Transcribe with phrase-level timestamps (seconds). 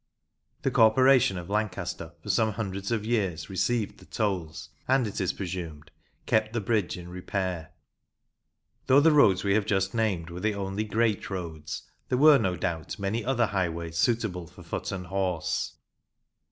[0.63, 5.31] The Corporation of Lancaster for some hundreds of years received the tolls, and, it is
[5.31, 5.91] presumed,
[6.25, 7.69] kept the bridge in repair.
[8.87, 12.55] Though the roads we have just named were the only" great roads," there were no
[12.55, 15.75] doubt many other highways suitable for foot and horse.